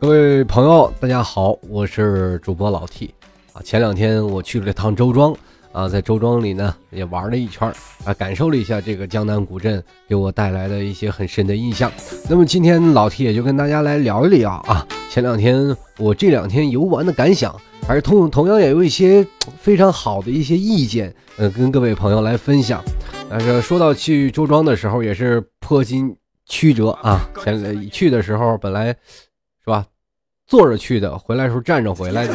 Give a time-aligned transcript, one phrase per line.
[0.00, 3.12] 各位朋友，大家好，我是主播老 T
[3.52, 3.60] 啊。
[3.62, 5.36] 前两天我去了趟周庄
[5.72, 7.70] 啊，在周庄里呢也玩了一圈
[8.02, 11.92] 啊，感受了一下这个江南古镇给我带来的一些很深的印象。
[12.30, 17.54] 那么今天老 T 也就跟大家来聊一聊啊，前两天我这两天游玩的感想，
[17.86, 19.22] 还是同同样也有一些
[19.58, 22.82] 非常好的一些意见，呃，跟各位朋友来分享。
[23.28, 27.28] 但是说到去周庄的时候，也是颇经曲折啊。
[27.44, 28.96] 前去的时候本来。
[29.62, 29.84] 是吧？
[30.50, 32.34] 坐着去的，回来时候站着回来的，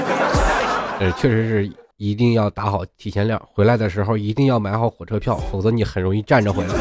[1.01, 3.37] 呃， 确实是一定要打好提前量。
[3.51, 6.73] 回来的时候一定要买好火车票，否则你很容易站着回来。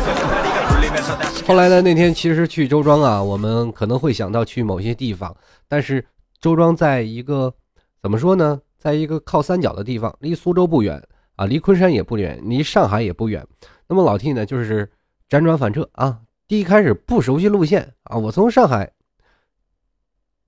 [1.44, 6.06] 后来呢，那天其实去周庄啊，我们可能会想到去某些地方，但是
[6.40, 7.52] 周庄在一个
[8.00, 11.02] 怎么说呢，在一个靠三角的地方，离苏州不远
[11.34, 13.44] 啊，离昆山也不远，离上海也不远。
[13.88, 14.88] 那么老 T 呢，就是
[15.28, 18.88] 辗转反侧啊，第一开始不熟悉路线啊，我从上海。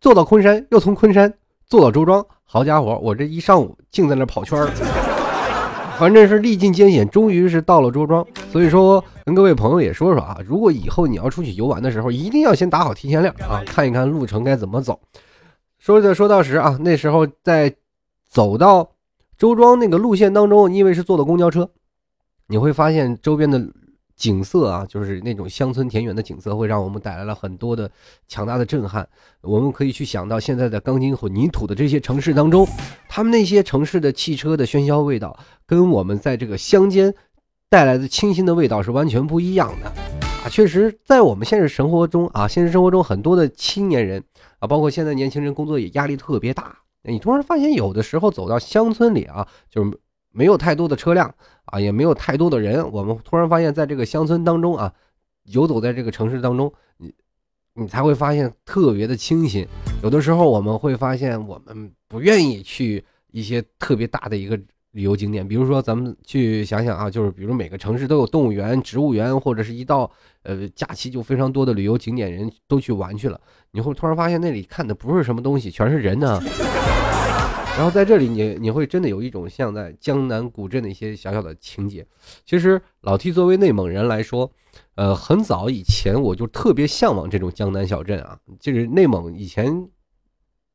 [0.01, 1.33] 坐到昆山，又从昆山
[1.67, 4.67] 坐到周庄，好家伙，我这一上午净在那跑圈儿，
[5.99, 8.25] 反正是历尽艰险，终于是到了周庄。
[8.53, 15.01] 所以说，跟各位朋友也说说啊，如果以后你要出去游玩的时候，一定要先打好提前量啊，看一看路程该怎么走。
[15.79, 17.75] 说着说到时啊，那时候在
[18.29, 18.91] 走到
[19.39, 21.71] 周庄那个路线当中，因为是坐的公交车，
[22.49, 23.67] 你会发现周边的。
[24.17, 27.91] 景色啊，就是那种乡村田园的景色，会让我们带来了很多的
[28.27, 29.07] 强大的震撼。
[29.43, 32.67] 我们可以去想到现在的钢筋混凝土的这些城市当中，
[33.09, 37.15] 他们那些城市的汽车的喧嚣味道，跟我们在这个乡间
[37.69, 39.89] 带来的清新的味道是完全不一样的
[40.43, 40.49] 啊！
[40.51, 44.25] 确实，在我们现实生活中啊，现实生活中很多的青年人
[44.61, 50.01] 啊，包括现在年轻人工作也压力特别大，你突然发现有的时候走到乡村里啊，就是。
[50.37, 51.35] 没有太多的车辆
[51.65, 52.93] 啊，也没有太多的人。
[52.93, 54.93] 我们突然发现，在这个乡村当中啊，
[55.45, 57.11] 游走在这个城市当中，你
[57.73, 59.67] 你才会发现特别的清新。
[60.03, 63.03] 有的时候我们会发现，我们不愿意去
[63.33, 70.11] 一些特别大的一个旅游景点，比如说咱们去想想啊，就是比如每个城市都有动物园、植物园，或者是一到
[70.43, 73.41] 呃假期就非常多的旅游景点，人都去玩去了。
[73.71, 76.39] 你会突然发现那里看的不是什么东西，全是人呢。
[77.77, 82.07] 然后在这里，你你会真的有一种像在江南古镇的一些小小的情节。
[82.47, 84.51] 其实老 T 作为内蒙人来说，
[84.95, 88.39] 呃，很早以前我就特别向往这种江南小镇啊。
[88.59, 89.91] 就是内蒙以前，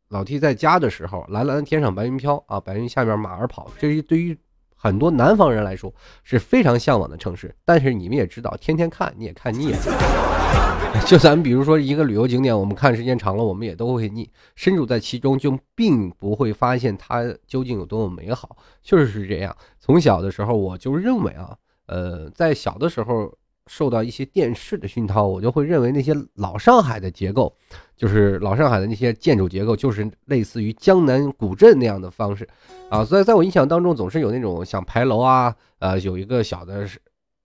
[0.09, 4.37] 老 T 在家的时候，蓝蓝的天上白云飘啊，白云下面马儿跑，这是对于
[4.81, 5.93] 很多南方人来说
[6.23, 7.53] 是非常向往的城市。
[7.63, 9.77] 但是你们也知道，天天看你也看腻了。
[11.05, 14.29] 就咱们比如说一个旅游景点，我们看时间长了，我们也都会腻。
[14.55, 18.57] 身处在其中，就并不会发现它究竟有多么美好。
[18.81, 19.55] 确实是这样。
[19.79, 21.55] 从小的时候，我就认为啊，
[21.85, 23.31] 呃，在小的时候
[23.73, 27.55] 受到一些电视的熏陶，我就会认为那些老上海的结构，
[27.95, 32.45] 就是老上海的那些建筑结构，就是类似于江南古镇那样的方式
[32.89, 33.05] 啊。
[33.05, 36.85] 所以在我印象当中，总是有那种像牌楼啊，呃，有一个小的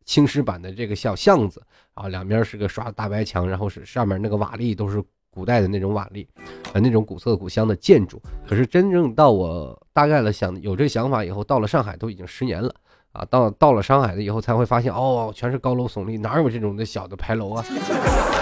[0.04, 1.62] 青石板的这个小巷子。
[1.94, 6.26] 啊，两边是个刷大白墙，然后是上面那个瓦砾都是古代的那种瓦砾，
[6.75, 8.20] 呃，那种古色古香的建筑。
[8.47, 12.75] 可是真正到我大概了想有这想法以后，到了上海都已经十年了
[13.16, 17.65] 啊，到到了上海了以后才会发现，哦，全是高楼耸立，哪有这种的小的牌楼啊？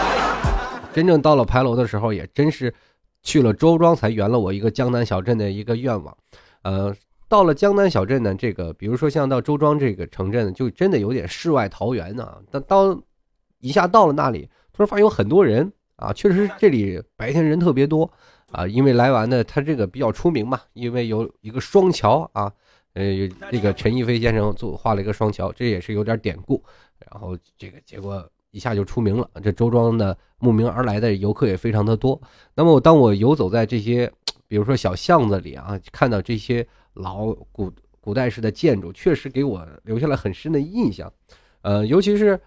[0.92, 2.74] 真正到了牌楼的时候，也真是
[3.22, 6.16] 去了周庄才圆了我一个江南小镇的一个愿望。
[6.62, 6.92] 呃，
[7.28, 12.36] 到了江南小镇呢，这个比如说像到周庄这个城镇，就真的有点世外桃源呢。
[12.50, 13.00] 但到
[13.60, 18.10] 一下到了那里，突然发现有很多人啊，确实这里白天人特别多
[18.50, 22.52] 啊，因为来玩的他这个比较出名嘛，因为有一个双桥啊，
[22.94, 26.62] 呃，这个陈逸飞先生做画了一个双桥，这也是有点典故，
[27.10, 32.20] 然后这个结果一下就出名了，这周庄的慕名而来的游客也非常的多。
[32.54, 34.10] 那么当我游走在这些，
[34.48, 41.12] 比如说小巷子里啊，看到这些老古古代式的建筑，确实给我留下了很深的印象，
[41.62, 42.40] 呃，尤其是。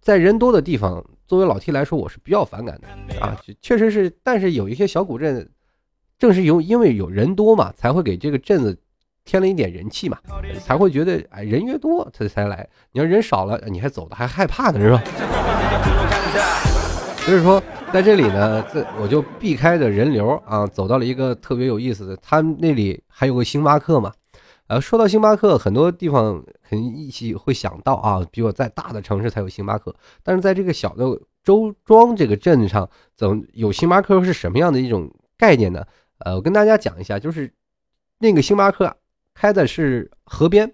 [0.00, 4.08] 在人多的地方，作为老 T 来说，我是比较反感的啊，确实是。
[4.22, 5.46] 但是有一些小古镇，
[6.18, 8.78] 正是有因为有人多嘛，才会给这个镇子
[9.28, 10.16] 添了一点人气嘛，
[10.64, 12.66] 才会觉得哎，人越多他才来。
[12.92, 15.02] 你要人少了，你还走的还害怕呢，是吧？
[17.26, 24.10] 所以说在这里呢，这我就避开的人流啊，走到了一个特别有意思的，他那里还有个星巴克嘛。
[24.68, 31.04] 呃，说到星巴克，很多地方肯定一起会想到啊，比如在大的城市才有星巴克，但是在这个小的
[31.44, 35.84] 周庄这个镇上，怎么有星巴克是什么样的一种概念呢？
[36.20, 37.52] 呃，我跟大家讲一下，就是
[38.18, 38.96] 那个星巴克
[39.40, 40.68] 开的是河边，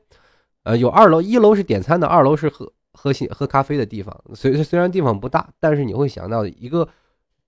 [0.63, 4.25] 呃，有二楼，一楼是点餐的，二楼是喝喝星喝咖啡的地方。
[4.35, 6.89] 虽虽然地方不大，但是你会想到一个，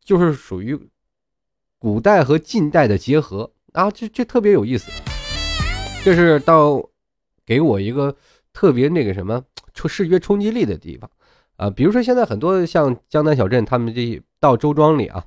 [0.04, 0.78] 就是属于
[1.78, 4.92] 古代和近代的结合啊，这这特别有意思。
[6.04, 6.86] 这是到
[7.46, 8.14] 给我一个
[8.52, 9.42] 特别那个什么
[9.72, 11.10] 冲视觉冲击力的地方
[11.56, 15.24] 啊，比如说现在很多像江南小镇，他们这到周庄里啊，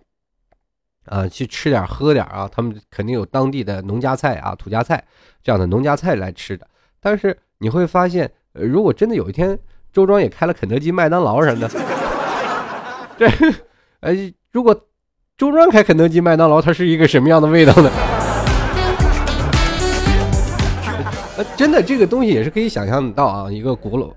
[1.09, 5.03] 啊去吃点喝点啊，他们肯定有当地的农家菜啊、土家菜
[5.43, 6.65] 这样的农家菜来吃的。
[7.01, 9.57] 但是你会发现，如果真的有一天
[9.91, 11.69] 周庄也开了肯德基、麦当劳什么的，
[13.17, 13.27] 这
[14.01, 14.73] 哎，如果
[15.37, 17.91] 周庄开肯德基、麦当劳，它是一个什么样的味道呢？
[21.55, 24.09] 真的，这个东西也是可以想象得到啊，一个古老、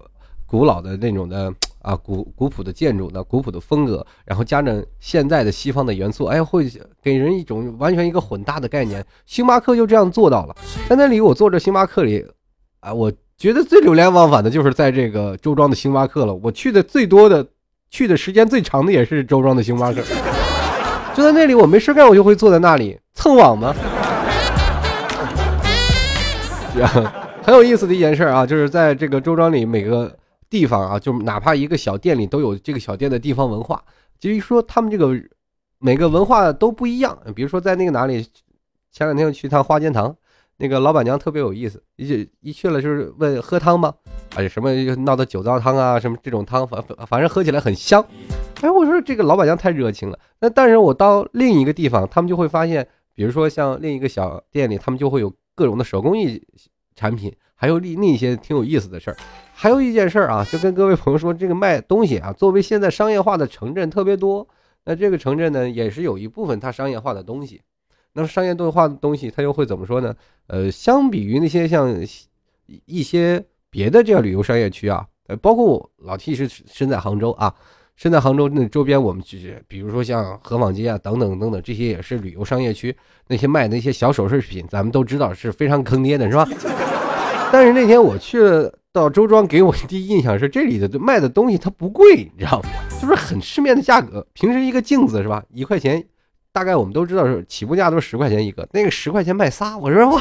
[0.44, 1.52] 古老的那种的
[1.82, 6.70] 啊，古古朴的建筑的古朴的风格，然后加上现在的西方的元素，哎，会
[7.02, 9.04] 给人一种完全一个混搭的概念。
[9.26, 10.56] 星巴克就这样做到了，
[10.88, 12.24] 在那里我坐着星巴克里，
[12.80, 16.34] 啊，我觉得最流连忘返的就是在这个周庄的星巴克了。
[16.34, 17.46] 我去的最多的、
[17.90, 20.00] 去的时间最长的也是周庄的星巴克。
[21.14, 23.74] 就在那里，我没事干，我就会坐在那里蹭网嘛。
[27.42, 30.16] 很有意思的一件事啊，就是在这个周庄里每个
[30.52, 33.82] 地方啊，就哪怕一个小店里都有这个小店的地方文化。
[34.20, 35.10] 至于说他们这个
[35.78, 38.22] 每个文化都不一样，比如说在那个哪里，
[38.92, 40.14] 前两天我去趟花间堂，
[40.58, 43.94] 那个老板娘特别有意思，一一去了就是问喝汤吗？
[44.36, 48.04] 哎，什么闹的酒糟汤啊，什么这种汤，反反正喝起来很香。
[48.60, 50.18] 哎，我说这个老板娘太热情了。
[50.40, 55.32] 那但是我到另一个地方，他们就会发现，比如说像另一个小店里，他们就会有。
[55.54, 56.42] 各种的手工艺
[56.96, 57.30] 产品，
[57.62, 59.16] 还有另另一些挺有意思的事儿。
[59.54, 64.44] 还有一件事儿啊，就跟各位朋友说，这个卖东西啊，作为现在商业化的城镇特别多，
[64.84, 67.60] 那这个城镇呢，也是有一部分它商业化的东西。
[68.14, 70.12] 那么商业化的东西，它又会怎么说呢？
[70.48, 71.96] 呃，相比于那些像
[72.84, 77.54] 一些别的这样旅游商业区啊，呃，包括老 T 是身在杭州啊。
[77.94, 82.96] 身在杭州那周边，我们去比如说像河坊街啊，等等等等，这些也是旅游商业区。
[83.28, 86.44] 那些卖那些小首饰品，咱们都知道是非常坑爹的，是吧？
[87.52, 92.70] 但是那天我去了到周庄，给我第一印象是这里的卖的东西它不贵，你知道吗？
[93.00, 94.26] 就是很市面的价格。
[94.32, 96.02] 平时一个镜子是吧，一块钱，
[96.50, 100.16] 大概我们都知道是起步价都是十块钱一个，那个十块钱卖仨，我说我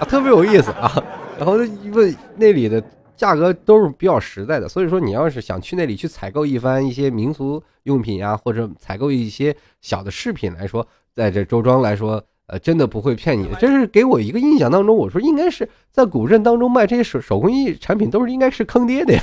[0.00, 1.02] 啊，特别有意思啊。
[1.38, 2.82] 然后因为那里的。
[3.16, 13.48] 价格都是比较实在的，所以说你要是想去那里去采购一番一些民俗用品啊，或者采购一些小的饰品来说，在这周庄来说，呃，真的不会骗你。
[13.58, 19.20] 这是给我一个印象当中，我说应该是在古镇当中卖这些手手工艺产品都是应该是坑爹的呀。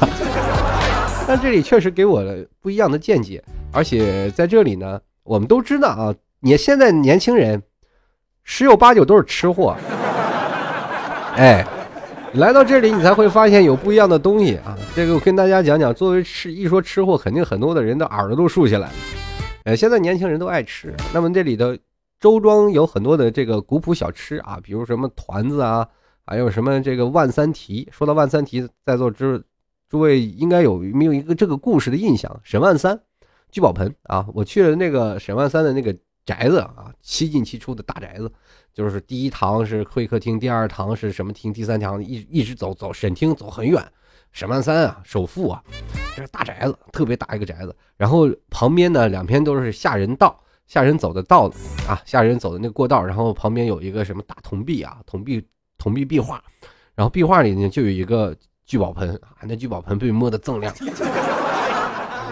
[1.27, 7.61] 但这里确实给我了不一样的见解，而且在这里呢，我们都知道啊，你现在年轻人
[8.43, 9.75] 十有八九都是吃货，
[11.35, 11.65] 哎。
[12.37, 14.75] 来到这里，你才会发现有不一样的东西啊！
[14.95, 18.93] 这个我跟大家讲讲，作为吃一说吃货，肯定很多的人的耳朵都竖起来了。
[19.65, 21.77] 呃，现在年轻人都爱吃，那么这里的
[22.23, 25.85] 周庄有很多的这个古朴小吃啊，比如什么团子啊，
[26.25, 27.85] 还有什么这个万三蹄。
[27.91, 29.43] 说到万三蹄，在座之
[29.89, 32.39] 诸位应该有没有一个这个故事的印象？
[32.41, 32.97] 沈万三
[33.51, 35.93] 聚宝盆啊，我去了那个沈万三的那个
[36.25, 38.31] 宅子啊，七进七出的大宅子。
[38.73, 43.85] 就是第一堂是会客厅，第二堂是什么厅，第三堂一一直走走沈厅走很远。
[44.31, 45.61] 沈万三啊，首富啊，
[46.15, 47.75] 这是大宅子，特别大一个宅子。
[47.97, 51.51] 然后旁边呢，两边都是下人道，下人走的道
[51.87, 53.03] 啊，下人走的那个过道。
[53.03, 55.45] 然后旁边有一个什么大铜壁啊，铜壁
[55.77, 56.41] 铜壁壁画，
[56.95, 60.73] 然后壁画里呢就有一个聚宝盆啊，那聚宝盆被摸得锃亮。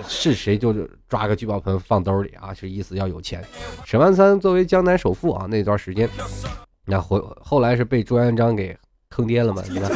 [0.07, 0.73] 是谁就
[1.07, 2.53] 抓个聚宝盆放兜里啊？
[2.53, 3.43] 是意思要有钱。
[3.85, 6.09] 沈万三作为江南首富啊，那段时间，
[6.85, 8.77] 那后后来是被朱元璋给
[9.09, 9.61] 坑爹了嘛？
[9.69, 9.89] 你看，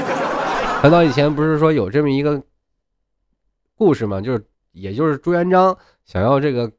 [0.81, 2.41] 很早以前不是说有这么一个
[3.75, 4.21] 故事嘛？
[4.21, 5.75] 就是也就是朱元璋
[6.05, 6.71] 想要这个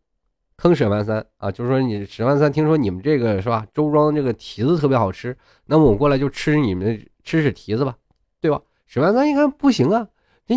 [0.56, 3.66] 坑沈万三啊，就是说你沈万三听说你们这个是吧？
[3.72, 5.36] 周庄这个蹄子特别好吃，
[5.66, 7.96] 那么我过来就吃你们吃吃蹄子吧，
[8.40, 8.60] 对吧？
[8.86, 10.08] 沈万三一看不行啊，
[10.46, 10.56] 你。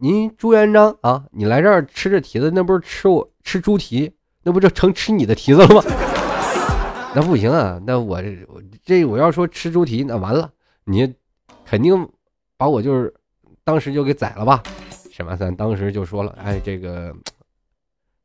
[0.00, 4.12] 您朱元璋啊，你来这儿吃这蹄子，那不是吃我吃猪蹄，
[4.44, 5.82] 那不就成吃你的蹄子了吗？
[7.16, 8.22] 那不行啊，那我
[8.84, 10.52] 这我要说吃猪蹄，那完了，
[10.84, 11.12] 你
[11.64, 12.08] 肯定
[12.56, 13.12] 把我就是
[13.64, 14.62] 当时就给宰了吧？
[15.10, 17.12] 沈万三当时就说了，哎，这个，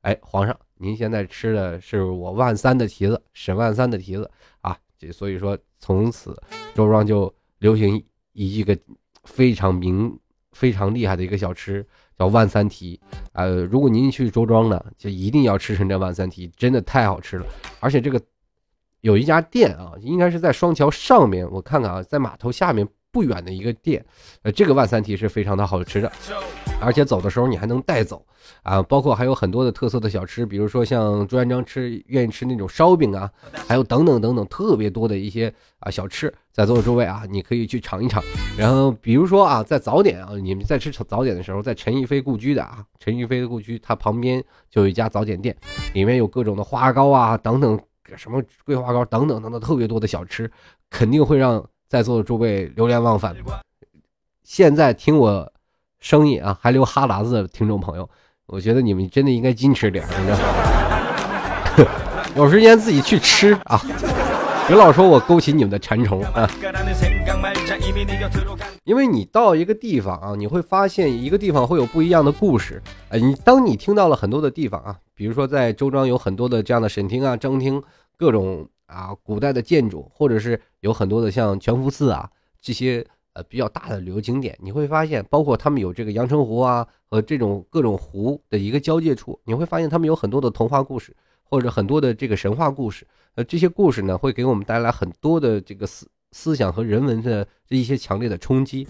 [0.02, 4.30] 哎，皇上，您现在吃的是我万三的蹄子，沈万三的蹄子
[4.62, 6.40] 啊，这所以说从此
[6.76, 7.96] 周庄就流行
[8.34, 8.78] 一一个
[9.24, 10.20] 非常名。
[10.56, 11.84] 非常厉害的一个小吃
[12.16, 17.46] 叫万三蹄，呃，如果您去周庄呢，就一定要吃成这万三蹄，真的太好吃了。
[17.80, 18.22] 而且这个
[19.02, 24.04] 有一家店啊，应该是在双桥上面，我看看啊，在码头下面不远的一个店，
[24.42, 26.12] 呃，这个万三蹄是非常的好吃的，
[26.82, 28.26] 而且走的时候你还能带走
[28.64, 33.30] 啊，包括还有很多的特色的小吃，比如说像朱元璋吃愿意吃那种烧饼啊，
[33.68, 38.22] 还有等等等等特别多的一些啊小吃，在座的诸位啊，你可以去尝一尝。
[38.58, 45.56] 然后比如说啊，在早点啊，你们在吃早点的时候，在陈逸飞故居的啊，陈逸飞的故居，它旁边就有一家早点店，
[45.94, 47.80] 里面有各种的花糕啊等等。
[48.18, 50.52] 什么桂花糕等等等等特别多的小吃，
[50.90, 53.36] 肯定会让在座的诸位流连忘返。
[54.44, 55.54] 现在听我
[56.00, 58.10] 声音啊，还流哈喇子的听众朋友，
[58.48, 60.04] 我觉得你们真的应该矜持点，
[62.36, 63.80] 有时间自己去吃啊。
[64.68, 66.50] 别老说我勾起你们的馋虫啊！
[68.86, 72.82] 因为你到一个地方啊，你会发现一个地方会有不一样的故事。
[73.10, 77.84] 哎，你当你听到了很多的地方啊，比如说在周庄有很多的这样的审厅啊、征厅，
[78.18, 82.30] 各种啊古代的建筑，或者是有很多的像全福寺啊
[82.62, 91.16] 这些呃比较大的旅游景点，你会发现，包括他们有这个阳澄湖啊和这种各种湖的一个交界处，你会发现他们有很多的童话故事。
[91.46, 98.88] 或者很多的这个神话故事，呃，这些故事呢，会给我们带来很多的这个思思想和人文的这一些强烈的冲击。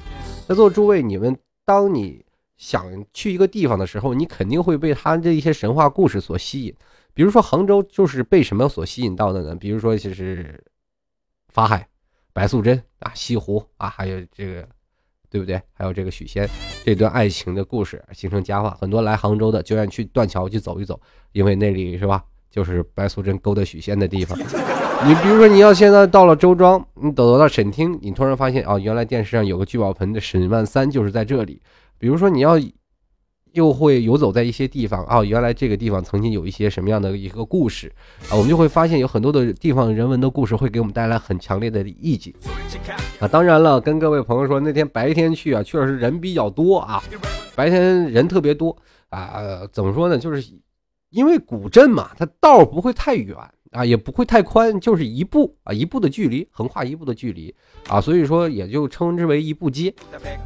[0.48, 2.24] 在座诸位，你们当你
[2.56, 6.74] 想去一个地方的时候，你肯定会被他这一些神话故事所吸引。
[7.14, 9.56] 比如说杭州，就是被什么所吸引到的呢？
[9.56, 10.64] 比如说就是
[11.48, 11.88] 法海、
[12.34, 14.68] 白素贞啊、西湖啊，还有这个，
[15.30, 15.62] 对不对？
[15.74, 16.50] 还有这个许仙
[16.84, 21.00] 这段爱情的故事形成佳话，很多来杭州的就愿意去断桥去走一走，
[21.32, 22.24] 因为那里是吧？
[22.50, 24.38] 就是白素贞勾搭许仙的地方。
[25.06, 31.62] 你比如说，你要现在到了周庄，你走到审厅，你突然发现啊，原来电视上有个聚宝盆的沈万三就是在这里。
[31.98, 32.58] 比如说，你要
[33.54, 37.92] 又会游走在一些地方啊，原来这个地方曾经有一些什么样的一个故事
[38.30, 42.34] 啊，我们就会发现有很多的地方人文的故事会给我们带来很强烈的意境
[43.20, 43.28] 啊。
[43.28, 47.02] 当然了，跟各位朋友说，那天白天去啊，确实人比较多啊，
[47.56, 48.76] 白天人特别多
[49.10, 49.62] 啊。
[49.72, 50.18] 怎么说呢？
[50.18, 50.44] 就是。
[51.14, 53.38] 因为古镇嘛，它道不会太远
[53.70, 57.54] 啊，也不会太宽，就是一步啊，一步的距离，横跨一步的距离
[57.88, 59.94] 啊，所以说也就称之为一步街。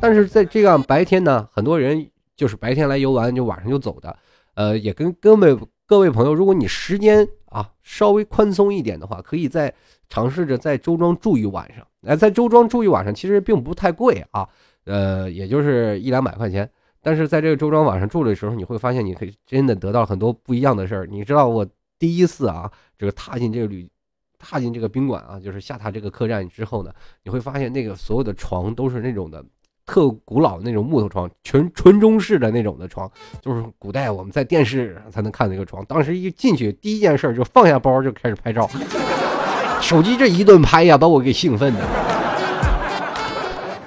[0.01, 2.05] 但是在这样白天呢，很多人
[2.37, 4.17] 就是白天来游玩，就晚上就走的。
[4.53, 9.73] 呃，也跟各位各位朋友，如果你时间啊稍微宽松一点的话，可以在
[10.07, 11.85] 尝试着在周庄住一晚上。
[12.03, 14.47] 哎，在周庄住一晚上其实并不太贵啊，
[14.85, 16.69] 呃，也就是一两百块钱。
[17.01, 21.05] 但是在这个周庄晚上住的时候，你会发现你可以真的得到很多不一样的事儿。
[21.05, 21.65] 你知道我
[21.97, 23.89] 第一次啊，这个踏进这个旅，
[24.37, 26.91] 踏进这个宾馆啊，就是下榻这个客栈之后呢，
[27.23, 29.43] 你会发现那个所有的床都是那种的
[29.87, 33.09] 特古老的那种木头床，全纯中式的那种的床，
[33.41, 35.83] 就是古代我们在电视上才能看那个床。
[35.85, 38.69] 当时一进去，第一件事就放下包就开始拍照，
[39.81, 41.79] 手机这一顿拍呀，把我给兴奋的。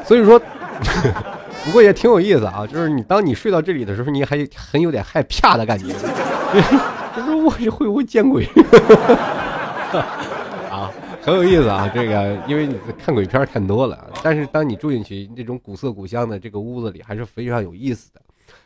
[0.05, 0.41] 所以说。
[1.63, 5.89] 不过也挺有意思啊，就是你当你睡到这里的时候，你还很有点害怕的感觉，
[7.15, 8.49] 就是我是会不会见鬼？
[11.31, 18.21] 很有意思啊，这个因为你看鬼片看多了，但是当你住进去这种古色古香的这个屋子里，还是非常有意思的。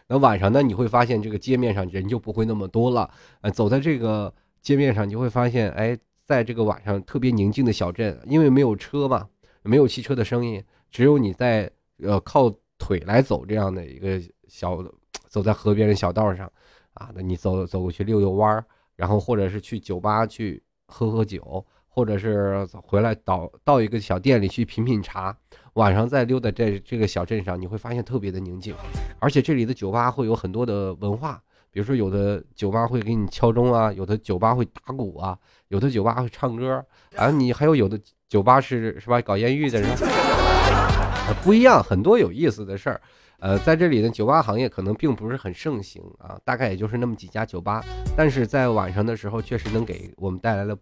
[0.06, 3.10] 那晚上呢，你会发现这个街面上人就不会那么多了，
[3.42, 9.28] 呃，走在这个街面上，你会发现，哎，在这个晚上特别宁静的小镇，因为没有车嘛，
[9.62, 11.70] 没有汽车的声音，只有你在
[12.02, 12.52] 呃靠。
[12.76, 14.84] 腿来走这样的一个小，
[15.28, 16.50] 走在河边的小道上，
[16.92, 18.64] 啊，那你走走过去遛遛弯儿，
[18.96, 25.36] 然后或者是去酒吧去喝喝酒，或者是回来到到一个小店里去品品茶，
[25.74, 28.74] 晚上再溜达在这个小镇上，你会发现特别的宁静，
[29.20, 36.84] 而且这里的酒吧会有很多的文化，比如说有的酒吧会给你敲钟啊，有的酒吧会打鼓啊，有的酒吧会唱歌，
[37.14, 37.96] 啊，你还有有的
[38.28, 39.88] 酒吧是是吧搞艳遇的人。
[41.44, 43.00] 不一样，很多有意思的事儿，
[43.38, 47.84] 呃，在这里呢，酒吧行业可能并不是很盛行啊，大概也就是那么几家酒吧，
[48.16, 50.76] 但是在晚上的时候，确实能给我们带来了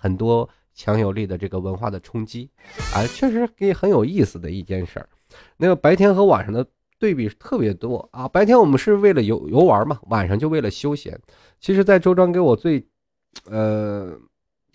[0.00, 2.48] 很多强有力的这个文化的冲击，
[2.94, 5.06] 啊，确实给很有意思的一件事儿。
[5.58, 6.66] 那个白天和晚上的
[6.98, 11.20] 对比特别多啊，白天我们是为了游游玩嘛，晚上就为了休闲。
[11.60, 12.82] 其实，在周庄给我最，
[13.44, 14.18] 呃。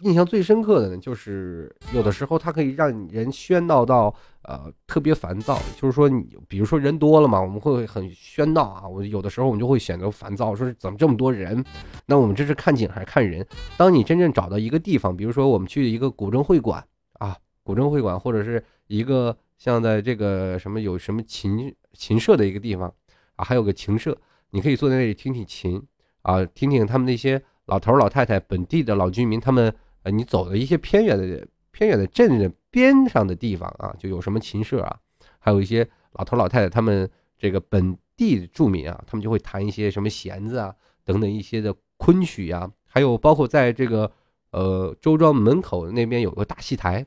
[0.01, 5.57] 印象最深刻的呢，就是有的时候它可以让人喧闹到呃特别烦躁。
[5.77, 8.87] 就是说，你比如说人多了嘛，我们会很喧闹啊。
[8.87, 11.63] 我有的时候我们就会选择烦躁，说怎么这么多人？
[12.05, 13.45] 那我们这是看景还是看人？
[13.77, 22.93] 当你真正找到一个地方，比如说我们去一个古筝会馆啊，古筝会馆，或者是一个像在这个什么有什么琴琴社的一个地方
[23.37, 24.15] 啊，还有个琴社，
[24.49, 25.81] 你可以坐在那里听听琴
[26.23, 29.73] 啊，听听他们那些老头老太太、本地的老居民他们。
[30.05, 35.00] 呃，你走的一些偏远的偏远的镇的边上的地方啊，就有什么琴社啊，
[35.39, 37.09] 还有一些老头老太太，他们
[37.39, 44.12] 这个本地住民啊，他们就会弹一些什么弦子啊等等一些的昆曲呀，还有包括在这个
[44.51, 47.03] 呃周庄门口那边有个大戏台，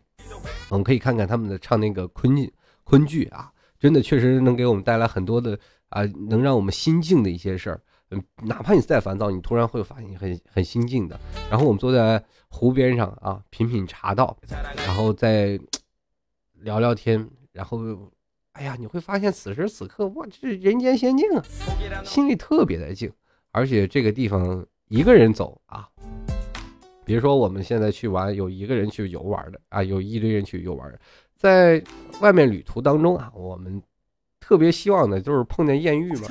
[0.69, 2.35] 我们可以看看他们的唱那个昆
[2.83, 5.57] 昆剧啊，真的确实能给我们带来很多的
[5.91, 7.81] 啊，能让我们心静的一些事儿。
[8.11, 11.19] 嗯，哪怕你再烦躁，你突然会发现很很心静的。
[11.51, 14.37] 然后我们坐在湖边上啊，品品茶道，
[14.87, 15.61] 然后再
[16.55, 17.79] 聊聊天，然后，
[18.53, 21.45] 哎呀，你会发现此时此刻，哇，这人间仙境啊，
[22.03, 23.13] 心里特别的静。
[23.51, 25.89] 而且这个地方一个人走啊，
[27.05, 30.99] 比如说我们现在去玩，有一个人去游玩的啊，有一堆人去游玩，
[31.37, 31.83] 在
[32.21, 33.83] 外面旅途当中啊，我们
[34.41, 36.29] 特别希望的就是碰见艳遇嘛。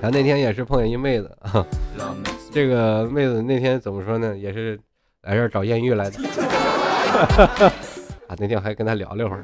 [0.00, 1.66] 然后那天也是碰见一妹子啊，
[2.52, 4.36] 这个妹子那天怎么说呢？
[4.36, 4.78] 也是
[5.22, 6.20] 来这儿找艳遇来的。
[8.28, 9.42] 啊，那天我还跟她聊了会儿。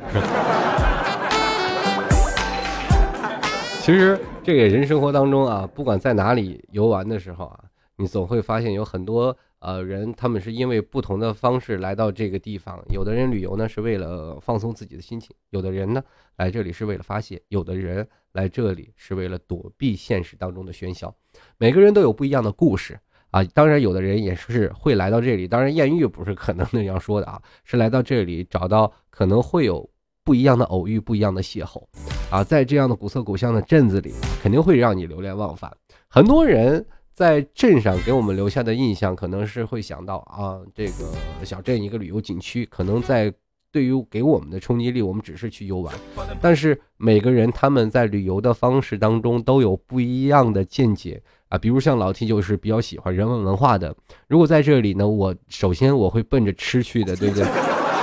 [3.81, 7.59] 其实这个人生活当中啊，不管在哪里游玩的时候啊，
[7.97, 12.81] 你总会发现有很多呃人，他们是因为不同的方式来到这个地方。
[12.91, 16.03] 有的人旅游呢是为了放松自己的心情，有的人呢
[16.37, 18.07] 来这里是为了发泄，有的人。
[18.35, 21.15] 来这里是为了躲避现实当中的喧嚣，
[21.57, 22.99] 每个人都有不一样的故事
[23.31, 23.45] 啊。
[23.55, 29.89] 当然，有的人也是会来到这里，当然艳遇不是可能那样说的啊，是来到这里找到可能会有
[30.25, 31.81] 不一样的偶遇、不一样的邂逅
[32.29, 32.43] 啊。
[32.43, 35.73] 在这样的古色古香的镇子里，肯定会让你流连忘返。
[36.09, 43.33] 很多人在镇上给我们留下的印象，可能是会想到啊，这个小镇一个旅游景区，可能在。
[43.75, 45.93] 对于给我们的冲击力，我们只是去游玩，
[46.41, 51.59] 但是每个人他们在旅游的方式当中都有不一样的见解啊。
[51.59, 53.93] 比如像老 T 就是比较喜欢人文文化的，
[54.29, 57.45] 如果在这里呢，我首先我会奔着吃去的，对不对？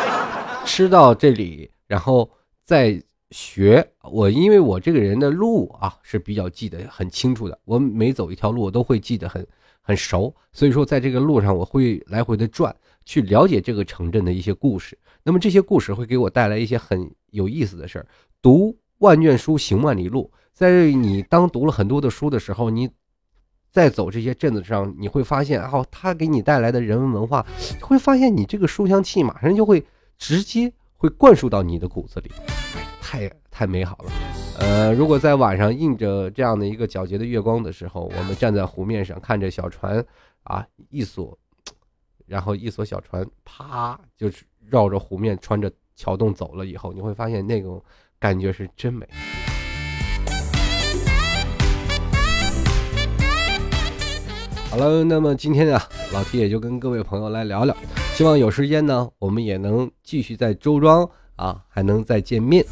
[0.67, 2.29] 吃到这里，然后
[2.65, 9.45] 再学我，因为我这个人的路啊是比较记得很清楚的，我每走一条路我都会记得很
[9.81, 12.75] 很熟，所以说在这个路上我会来回的转。
[13.03, 18.05] 去了解这个城镇的一些故事，那么这些故事会给我带来一些很有意思的事儿。
[18.43, 20.31] 读万卷书，行万里路。
[20.53, 22.87] 在你当读了很多的书的时候，你
[23.71, 27.43] 在走这些镇子上，你会发现，哦，它给你带来的人文文化，
[27.81, 29.83] 会发现你这个书香气马上就会
[30.19, 32.31] 直接会灌输到你的骨子里，
[33.01, 34.11] 太太美好了。
[34.59, 40.05] 呃，如果在晚上映着这样的一个皎洁的月光的时候，我们站在湖面上看着小船
[40.43, 41.35] 啊一所。
[42.27, 47.83] 然后一艘小船啪，就是绕着湖面穿着桥洞走了以后，你会发现那种
[48.19, 49.09] 感觉是真美。
[54.69, 55.81] 好了，那么今天啊，
[56.13, 57.75] 老 T 也就跟各位朋友来聊聊，
[58.21, 62.63] 希望有时间呢，我们也能继续在周庄啊，还能再见面。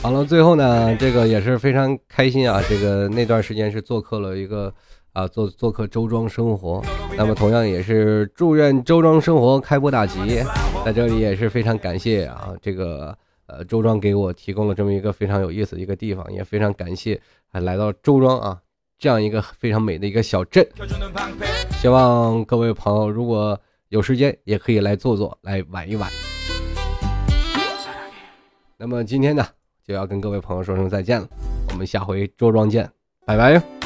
[0.00, 2.62] 好了，最后呢，这个也是非常开心啊。
[2.66, 4.72] 这个那段时间是做客了一个
[5.12, 6.82] 啊，做做客周庄生活。
[7.16, 10.18] 那么同样也是祝愿周庄生活开播大吉。
[10.84, 17.20] 在这里也是非常感谢啊，这个呃周庄给我提供了这么一个非常有意思的一个地方，也非常感谢
[17.52, 18.58] 啊来到周庄啊
[18.98, 20.66] 这样一个非常美的一个小镇。
[21.72, 23.58] 希望各位朋友如果。
[23.90, 26.08] 有时间也可以来坐坐，来玩一玩。
[28.76, 29.44] 那么今天呢，
[29.84, 31.26] 就要跟各位朋友说声再见了，
[31.72, 32.88] 我们下回周庄见，
[33.26, 33.79] 拜拜。